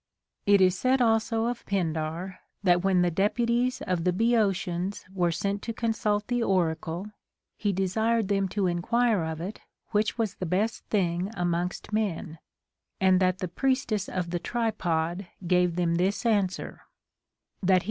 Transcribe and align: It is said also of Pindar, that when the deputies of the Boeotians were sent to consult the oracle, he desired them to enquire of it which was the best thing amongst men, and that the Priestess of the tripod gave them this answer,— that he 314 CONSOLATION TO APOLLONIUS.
It 0.47 0.61
is 0.61 0.75
said 0.79 0.99
also 0.99 1.45
of 1.45 1.63
Pindar, 1.67 2.39
that 2.63 2.83
when 2.83 3.03
the 3.03 3.11
deputies 3.11 3.83
of 3.83 4.03
the 4.03 4.11
Boeotians 4.11 5.05
were 5.13 5.31
sent 5.31 5.61
to 5.61 5.73
consult 5.73 6.25
the 6.25 6.41
oracle, 6.41 7.11
he 7.55 7.71
desired 7.71 8.27
them 8.27 8.47
to 8.49 8.65
enquire 8.65 9.23
of 9.23 9.39
it 9.39 9.59
which 9.91 10.17
was 10.17 10.33
the 10.33 10.47
best 10.47 10.83
thing 10.85 11.29
amongst 11.35 11.93
men, 11.93 12.39
and 12.99 13.19
that 13.19 13.37
the 13.37 13.47
Priestess 13.47 14.09
of 14.09 14.31
the 14.31 14.39
tripod 14.39 15.27
gave 15.45 15.75
them 15.75 15.93
this 15.93 16.25
answer,— 16.25 16.65
that 16.69 16.73
he 16.73 16.77
314 16.77 16.79
CONSOLATION 16.79 16.87
TO 16.87 17.61
APOLLONIUS. 17.73 17.79